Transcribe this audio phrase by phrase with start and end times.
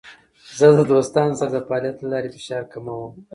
[0.57, 3.13] زه د دوستانو سره د فعالیت له لارې فشار کموم.